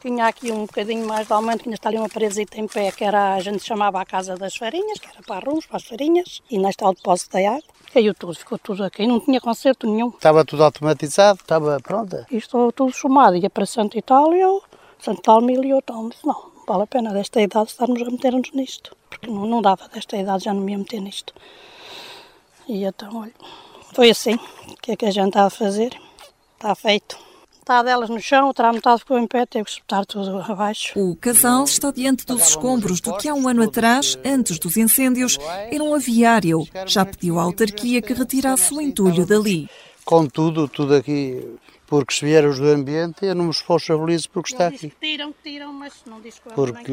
Tinha 0.01 0.25
aqui 0.25 0.51
um 0.51 0.65
bocadinho 0.65 1.05
mais 1.05 1.27
de 1.27 1.34
aumento, 1.34 1.62
ainda 1.63 1.75
está 1.75 1.88
ali 1.88 2.00
uma 2.00 2.10
paredezita 2.10 2.60
em 2.60 2.67
pé, 2.67 2.91
que 2.91 3.03
era, 3.03 3.36
a 3.36 3.39
gente 3.39 3.63
chamava 3.63 4.01
a 4.01 4.05
Casa 4.05 4.36
das 4.36 4.55
Farinhas, 4.55 4.98
que 4.98 5.08
era 5.08 5.22
para 5.22 5.46
arrumos, 5.46 5.67
para 5.67 5.77
as 5.77 5.84
farinhas, 5.84 6.41
e 6.50 6.58
nesta 6.58 6.89
o 6.89 6.93
depósito 6.96 7.38
da 7.38 7.48
água. 7.48 7.63
Caiu 7.93 8.15
tudo, 8.15 8.34
ficou 8.34 8.58
tudo 8.58 8.84
aqui, 8.84 9.05
não 9.05 9.20
tinha 9.20 9.39
conserto 9.39 9.86
nenhum. 9.86 10.10
Estava 10.10 10.43
tudo 10.43 10.63
automatizado, 10.63 11.41
estava 11.41 11.79
pronta. 11.79 12.25
Isto 12.31 12.72
tudo 12.72 12.91
somado, 12.91 13.36
ia 13.36 13.48
para 13.48 13.67
Santa 13.67 13.96
Itália, 13.96 14.48
Santa 14.98 15.20
Itália 15.20 15.67
e 15.67 15.70
então, 15.70 16.10
disse, 16.10 16.25
não, 16.25 16.34
não 16.34 16.65
vale 16.65 16.81
a 16.81 16.88
pena 16.88 17.13
desta 17.13 17.39
idade 17.39 17.70
estarmos 17.70 18.01
a 18.01 18.05
meter-nos 18.05 18.51
nisto, 18.53 18.98
porque 19.08 19.29
não, 19.29 19.46
não 19.46 19.62
dava 19.62 19.88
desta 19.88 20.17
idade, 20.17 20.46
já 20.46 20.53
não 20.53 20.62
me 20.62 20.72
ia 20.72 20.79
meter 20.79 21.00
nisto. 21.00 21.31
E 22.67 22.86
então, 22.86 23.17
olha, 23.17 23.34
foi 23.93 24.10
assim, 24.10 24.34
o 24.67 24.75
que 24.81 24.93
é 24.93 24.96
que 24.96 25.05
a 25.05 25.12
gente 25.12 25.27
está 25.27 25.46
a 25.46 25.51
fazer? 25.51 25.96
Está 26.58 26.74
feito 26.74 27.30
metade 27.72 27.86
delas 27.86 28.10
no 28.10 28.20
chão, 28.20 28.48
outra 28.48 28.74
metade 28.74 29.00
ficou 29.00 29.18
em 29.18 29.25
pé, 29.25 29.46
teve 29.46 29.63
que 29.63 29.72
espetar 29.72 30.06
tudo 30.06 30.40
abaixo. 30.40 31.00
O 31.00 31.16
casal 31.16 31.63
está 31.63 31.90
diante 31.90 32.25
dos 32.25 32.50
escombros 32.50 33.00
do 33.00 33.16
que 33.16 33.30
há 33.30 33.34
um 33.34 33.48
ano 33.48 33.63
atrás, 33.63 34.20
antes 34.25 34.60
dos 34.60 34.75
incêndios, 34.75 35.38
era 35.72 35.84
um 35.84 35.96
aviário. 35.96 36.68
Já 36.86 37.06
pediu 37.06 37.40
à 37.40 37.44
autarquia 37.44 38.01
que 38.01 38.13
retirasse 38.13 38.74
o 38.74 38.82
entulho 38.82 39.25
dali. 39.25 39.70
Contudo, 40.05 40.67
tudo 40.67 40.96
aqui 40.96 41.58
porque 41.91 42.13
se 42.13 42.24
vier 42.24 42.46
os 42.46 42.58
do 42.58 42.70
ambiente 42.70 43.25
eu 43.25 43.36
não 43.36 43.43
me 43.43 43.51
responsabilizo 43.51 44.29
porque 44.29 44.53
está 44.53 44.67
aqui. 44.67 44.93
Tiram, 44.98 45.36
tiram, 45.43 45.74
mas 45.74 45.91
não 46.05 46.22
diz 46.22 46.39
quando, 46.39 46.55
Porque 46.55 46.89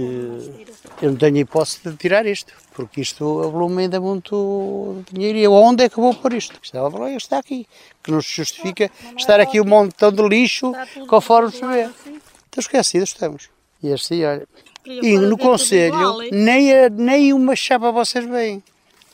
eu 1.00 1.11
não 1.12 1.17
tenho 1.17 1.37
hipótese 1.37 1.79
de 1.85 1.97
tirar 1.97 2.27
isto, 2.27 2.53
porque 2.75 3.00
isto 3.00 3.45
a 3.45 3.47
volume 3.47 3.83
ainda 3.83 3.99
é 3.99 4.00
muito 4.00 5.05
dinheiro. 5.12 5.38
E 5.38 5.47
onde 5.47 5.85
é 5.85 5.88
que 5.88 6.00
vou 6.00 6.12
pôr 6.12 6.33
isto? 6.33 6.59
Está 6.61 6.85
a 6.85 6.88
valor 6.88 7.11
está 7.11 7.38
aqui, 7.38 7.65
que 8.03 8.11
não 8.11 8.21
se 8.21 8.35
justifica 8.35 8.87
é 8.87 8.91
estar 9.17 9.38
aqui 9.38 9.61
um 9.61 9.65
montão 9.65 10.11
de 10.11 10.29
lixo 10.29 10.73
conforme 11.07 11.53
se 11.53 11.65
vê. 11.65 11.88
Então 12.49 12.59
esquecidos 12.59 13.11
estamos. 13.11 13.49
E 13.81 13.93
assim, 13.93 14.25
olha. 14.25 14.49
E 14.85 15.17
no 15.17 15.38
Conselho, 15.38 16.19
nem, 16.33 16.91
nem 16.91 17.33
uma 17.33 17.55
chapa 17.55 17.93
vocês 17.93 18.27
veem 18.27 18.65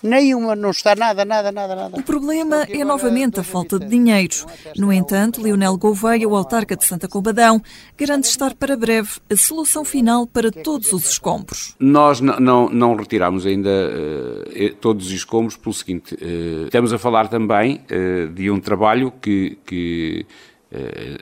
nenhuma, 0.05 0.55
não 0.55 0.71
está 0.71 0.95
nada, 0.95 1.25
nada, 1.25 1.51
nada, 1.51 1.75
nada. 1.75 1.99
O 1.99 2.03
problema 2.03 2.65
é 2.69 2.85
novamente 2.85 3.41
a 3.41 3.43
falta 3.43 3.79
de 3.79 3.87
dinheiro. 3.87 4.35
No 4.77 4.93
entanto, 4.93 5.41
Leonel 5.41 5.77
Gouveia, 5.79 6.29
o 6.29 6.37
autarca 6.37 6.77
de 6.77 6.85
Santa 6.85 7.09
Combadão, 7.09 7.61
garante 7.99 8.29
estar 8.29 8.55
para 8.55 8.77
breve 8.77 9.09
a 9.31 9.37
solução 9.37 9.85
final 9.85 10.27
para 10.27 10.53
todos 10.53 10.93
os 10.93 11.09
escombros. 11.11 11.75
Nós 11.81 12.21
não, 12.21 12.39
não, 12.39 12.69
não 12.69 12.95
retiramos 12.95 13.47
ainda 13.47 13.71
uh, 13.71 14.75
todos 14.81 15.07
os 15.07 15.13
escombros 15.13 15.57
pelo 15.57 15.75
seguinte, 15.75 16.15
uh, 16.15 16.67
estamos 16.67 16.93
a 16.93 16.99
falar 16.99 17.29
também 17.29 17.81
uh, 17.91 18.29
de 18.29 18.51
um 18.51 18.61
trabalho 18.61 19.13
que, 19.23 19.59
que 19.65 20.27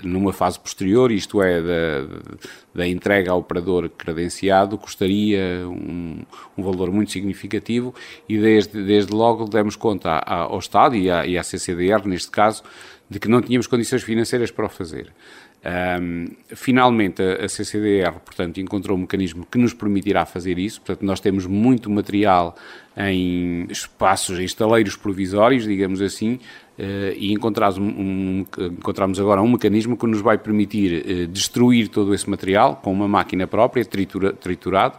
numa 0.02 0.32
fase 0.32 0.58
posterior, 0.58 1.10
isto 1.10 1.42
é, 1.42 1.60
da, 1.60 2.20
da 2.74 2.86
entrega 2.86 3.32
ao 3.32 3.38
operador 3.38 3.88
credenciado, 3.88 4.78
custaria 4.78 5.66
um, 5.66 6.22
um, 6.56 6.62
valor 6.62 6.90
muito 6.90 7.12
significativo 7.12 7.94
e 8.28 8.38
desde, 8.38 8.82
desde 8.84 9.12
logo 9.12 9.44
demos 9.44 9.76
conta 9.76 10.18
ao 10.18 10.58
Estado 10.58 10.96
e 10.96 11.10
à, 11.10 11.26
e 11.26 11.38
à 11.38 11.42
CCDR, 11.42 12.06
neste 12.06 12.30
caso, 12.30 12.62
de 13.08 13.18
que 13.18 13.28
não 13.28 13.42
tínhamos 13.42 13.66
condições 13.66 14.02
financeiras 14.02 14.50
para 14.50 14.66
o 14.66 14.68
fazer. 14.68 15.12
Um, 15.64 16.26
finalmente, 16.48 17.22
a, 17.22 17.44
a 17.44 17.48
CCDR, 17.48 18.18
portanto, 18.24 18.58
encontrou 18.58 18.96
um 18.96 19.02
mecanismo 19.02 19.46
que 19.48 19.58
nos 19.58 19.72
permitirá 19.72 20.26
fazer 20.26 20.58
isso. 20.58 20.80
Portanto, 20.80 21.06
nós 21.06 21.20
temos 21.20 21.46
muito 21.46 21.88
material 21.88 22.56
em 22.96 23.66
espaços, 23.70 24.38
em 24.38 24.44
estaleiros 24.44 24.96
provisórios, 24.96 25.64
digamos 25.64 26.00
assim, 26.00 26.38
Uh, 26.72 27.12
e 27.18 27.34
encontramos, 27.34 27.76
um, 27.76 28.46
encontramos 28.58 29.20
agora 29.20 29.42
um 29.42 29.52
mecanismo 29.52 29.94
que 29.94 30.06
nos 30.06 30.22
vai 30.22 30.38
permitir 30.38 31.04
uh, 31.04 31.26
destruir 31.26 31.88
todo 31.88 32.14
esse 32.14 32.28
material 32.28 32.80
com 32.82 32.90
uma 32.90 33.06
máquina 33.06 33.46
própria, 33.46 33.84
tritura, 33.84 34.32
triturado. 34.32 34.96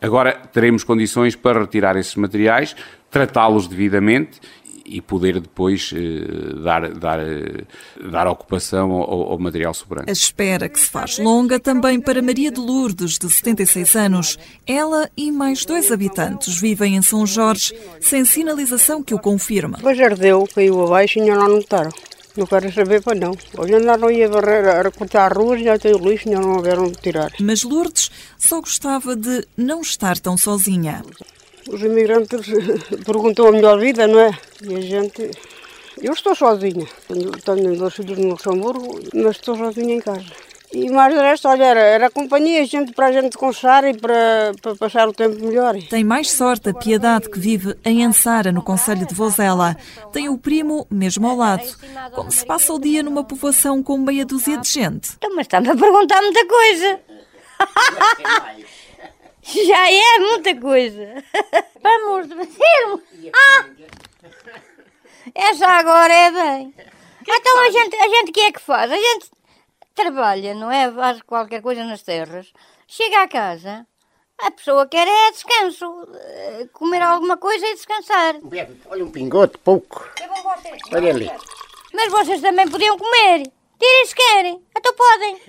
Agora 0.00 0.32
teremos 0.32 0.82
condições 0.82 1.36
para 1.36 1.60
retirar 1.60 1.96
esses 1.96 2.16
materiais, 2.16 2.74
tratá-los 3.10 3.68
devidamente 3.68 4.40
e 4.84 5.00
poder 5.00 5.40
depois 5.40 5.92
eh, 5.94 6.62
dar, 6.62 6.92
dar, 6.92 7.20
eh, 7.20 7.64
dar 8.10 8.26
ocupação 8.26 8.92
ao, 8.92 9.32
ao, 9.32 9.38
material 9.38 9.74
sobrante. 9.74 10.10
A 10.10 10.12
espera 10.12 10.68
que 10.68 10.78
se 10.78 10.88
faz 10.88 11.18
longa 11.18 11.58
também 11.58 12.00
para 12.00 12.22
Maria 12.22 12.50
de 12.50 12.60
Lourdes, 12.60 13.18
de 13.18 13.28
76 13.28 13.96
anos. 13.96 14.38
Ela 14.66 15.10
e 15.16 15.30
mais 15.30 15.64
dois 15.64 15.90
habitantes 15.90 16.60
vivem 16.60 16.96
em 16.96 17.02
São 17.02 17.26
Jorge 17.26 17.74
sem 18.00 18.24
sinalização 18.24 19.02
que 19.02 19.14
o 19.14 19.18
confirma. 19.18 19.76
Depois 19.76 20.00
ardeu, 20.00 20.48
caiu 20.54 20.84
abaixo 20.84 21.18
e 21.18 21.22
ainda 21.22 21.36
não 21.36 21.48
notaram. 21.48 21.90
Não 22.36 22.46
quero 22.46 22.72
saber 22.72 23.02
para 23.02 23.18
não. 23.18 23.36
Hoje 23.58 23.74
andaram 23.74 24.08
aí 24.08 24.24
a, 24.24 24.28
barrer, 24.28 24.66
a 24.66 24.82
recortar 24.82 25.36
ruas, 25.36 25.60
já 25.60 25.78
tem 25.78 25.94
o 25.94 25.98
lixo, 25.98 26.30
já 26.30 26.40
não 26.40 26.56
houveram 26.56 26.90
de 26.90 26.98
tirar. 26.98 27.30
Mas 27.40 27.62
Lourdes 27.62 28.10
só 28.38 28.60
gostava 28.60 29.14
de 29.14 29.46
não 29.56 29.82
estar 29.82 30.18
tão 30.18 30.38
sozinha. 30.38 31.02
Os 31.70 31.80
imigrantes 31.80 32.46
perguntam 33.04 33.48
a 33.48 33.52
melhor 33.52 33.78
vida, 33.78 34.06
não 34.06 34.20
é? 34.20 34.30
E 34.62 34.74
a 34.74 34.80
gente... 34.80 35.30
Eu 36.00 36.12
estou 36.12 36.34
sozinha. 36.34 36.86
Tenho, 37.44 37.76
dois 37.76 37.94
filhos 37.94 38.18
no 38.18 38.30
Luxemburgo, 38.30 38.98
mas 39.14 39.36
estou 39.36 39.56
sozinha 39.56 39.94
em 39.94 40.00
casa. 40.00 40.24
E 40.72 40.90
mais 40.90 41.14
o 41.14 41.18
resto, 41.18 41.48
olha, 41.48 41.64
era, 41.64 41.80
era 41.80 42.10
companhia, 42.10 42.64
gente 42.64 42.92
para 42.92 43.08
a 43.08 43.12
gente 43.12 43.36
conversar 43.36 43.84
e 43.84 43.94
para, 43.94 44.52
para 44.60 44.74
passar 44.74 45.06
o 45.06 45.12
tempo 45.12 45.38
melhor. 45.44 45.76
Tem 45.90 46.02
mais 46.02 46.30
sorte 46.30 46.70
a 46.70 46.74
Piedade 46.74 47.28
que 47.28 47.38
vive 47.38 47.76
em 47.84 48.02
Ansara, 48.02 48.50
no 48.50 48.62
Conselho 48.62 49.06
de 49.06 49.14
Vozela. 49.14 49.76
Tem 50.12 50.30
o 50.30 50.38
primo 50.38 50.86
mesmo 50.90 51.28
ao 51.28 51.36
lado. 51.36 51.62
Como 52.14 52.32
se 52.32 52.44
passa 52.46 52.72
o 52.72 52.80
dia 52.80 53.02
numa 53.02 53.22
povoação 53.22 53.82
com 53.82 53.98
meia 53.98 54.24
dúzia 54.24 54.56
de 54.56 54.70
gente? 54.70 55.10
Então, 55.18 55.36
mas 55.36 55.46
está-me 55.46 55.68
a 55.68 55.76
perguntar 55.76 56.22
muita 56.22 56.46
coisa. 56.46 57.00
Já 59.72 59.90
é 59.90 60.18
muita 60.18 60.54
coisa. 60.60 61.24
Vamos 61.82 62.28
fazer. 62.28 63.32
Ah! 63.34 63.66
Essa 65.34 65.66
agora 65.66 66.12
é 66.12 66.30
bem. 66.30 66.74
Então 67.26 67.58
a 67.58 67.70
gente, 67.70 67.96
a 67.96 68.06
gente 68.06 68.28
o 68.28 68.32
que 68.34 68.40
é 68.40 68.52
que 68.52 68.60
faz? 68.60 68.92
A 68.92 68.96
gente 68.96 69.30
trabalha, 69.94 70.52
não 70.52 70.70
é? 70.70 70.92
Faz 70.92 71.22
qualquer 71.22 71.62
coisa 71.62 71.84
nas 71.84 72.02
terras, 72.02 72.52
chega 72.86 73.22
à 73.22 73.28
casa, 73.28 73.86
a 74.36 74.50
pessoa 74.50 74.86
quer 74.86 75.08
é 75.08 75.30
descanso, 75.30 76.06
eh, 76.16 76.68
comer 76.74 77.00
alguma 77.00 77.38
coisa 77.38 77.66
e 77.66 77.74
descansar. 77.74 78.34
Olha 78.90 79.04
um 79.06 79.10
pingote, 79.10 79.56
pouco. 79.56 80.06
Olha 80.92 81.10
ali. 81.10 81.30
Mas 81.94 82.12
vocês 82.12 82.42
também 82.42 82.68
podiam 82.68 82.98
comer. 82.98 83.50
Tirem 83.78 84.06
se 84.06 84.14
querem, 84.14 84.62
então 84.76 84.94
podem. 84.94 85.40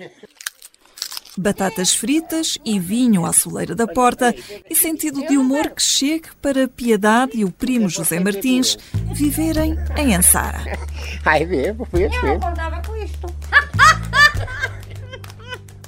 Batatas 1.36 1.92
fritas 1.94 2.58
e 2.64 2.78
vinho 2.78 3.26
à 3.26 3.32
soleira 3.32 3.74
da 3.74 3.88
porta 3.88 4.32
e 4.70 4.74
sentido 4.74 5.26
de 5.26 5.36
humor 5.36 5.70
que 5.70 5.82
chegue 5.82 6.28
para 6.40 6.68
Piedade 6.68 7.32
e 7.34 7.44
o 7.44 7.50
primo 7.50 7.88
José 7.88 8.20
Martins 8.20 8.78
viverem 9.12 9.76
em 9.96 10.14
Ansara. 10.14 10.62
Ai, 11.26 11.44
bebo, 11.44 11.88
bebo, 11.92 12.14
Eu 12.14 12.22
não 12.22 12.40
contava 12.40 12.80
com 12.86 12.96
isto. 12.96 13.26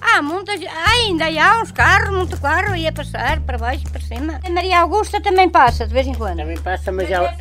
Há 0.00 0.22
muitas, 0.22 0.60
ainda 0.88 1.26
há 1.26 1.60
uns 1.60 1.72
carros, 1.72 2.16
muito 2.16 2.40
carro 2.40 2.74
ia 2.74 2.90
passar 2.90 3.40
para 3.40 3.58
baixo 3.58 3.84
e 3.86 3.90
para 3.90 4.00
cima. 4.00 4.40
A 4.42 4.50
Maria 4.50 4.80
Augusta 4.80 5.20
também 5.20 5.48
passa 5.48 5.86
de 5.86 5.92
vez 5.92 6.06
em 6.06 6.14
quando. 6.14 6.38
Também 6.38 6.56
passa, 6.56 6.90
mas 6.90 7.10
ela, 7.10 7.36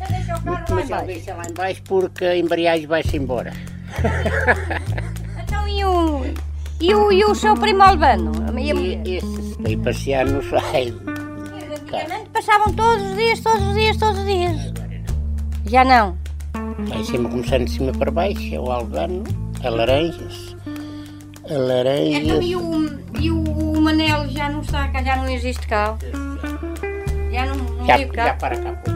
mas 0.68 0.90
ela 0.90 1.02
deixa 1.02 1.34
lá 1.34 1.44
em 1.48 1.54
baixo 1.54 1.82
porque 1.84 2.24
a 2.24 2.36
embreagem 2.36 2.86
vai-se 2.86 3.16
embora. 3.16 3.52
Então 5.48 5.68
e 5.68 5.84
o, 5.84 6.24
e 6.80 6.94
o, 6.94 7.10
e 7.12 7.24
o 7.24 7.34
seu 7.34 7.54
primo 7.54 7.82
Albano? 7.82 8.32
E 8.58 8.70
a 8.70 8.74
mulher? 8.74 9.06
E 9.06 9.16
esses 9.16 9.56
aí 9.64 9.76
passear 9.76 10.26
no. 10.26 10.38
Antigamente 10.38 12.30
passavam 12.32 12.72
todos 12.74 13.02
os 13.10 13.16
dias, 13.16 13.40
todos 13.40 13.62
os 13.68 13.74
dias, 13.74 13.96
todos 13.96 14.18
os 14.18 14.26
dias. 14.26 14.72
Já 15.66 15.84
não. 15.84 16.16
Vai 16.88 17.02
sempre 17.04 17.28
começando 17.30 17.64
de 17.64 17.70
cima 17.70 17.92
para 17.92 18.10
baixo, 18.10 18.54
é 18.54 18.60
o 18.60 18.70
albano, 18.70 19.24
a 19.64 19.68
laranjas, 19.68 20.56
a 21.48 21.54
laranja. 21.54 22.18
Então, 22.18 22.42
e 22.42 22.56
o, 22.56 23.00
e 23.20 23.30
o, 23.30 23.42
o 23.42 23.80
Manel 23.80 24.28
já 24.28 24.48
não 24.50 24.60
está 24.60 24.88
cá, 24.88 25.02
já 25.02 25.16
não 25.16 25.28
existe 25.28 25.66
cá? 25.66 25.96
Já 27.32 27.46
não, 27.46 27.56
não 27.56 27.86
Já, 27.86 27.96
veio 27.96 28.08
cá? 28.12 28.26
já 28.26 28.34
para 28.34 28.56
cá. 28.58 28.72
pô. 28.72 28.90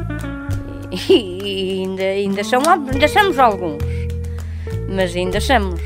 E 1.09 1.83
ainda, 1.83 2.03
ainda, 2.03 2.45
são, 2.45 2.61
ainda 2.93 3.09
somos 3.09 3.39
alguns. 3.39 3.83
Mas 4.89 5.15
ainda 5.15 5.41
somos. 5.41 5.81